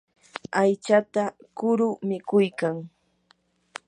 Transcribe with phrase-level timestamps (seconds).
[0.61, 1.23] aychata
[1.57, 2.77] kuru mikuykan.